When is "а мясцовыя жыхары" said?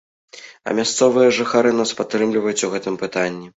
0.69-1.75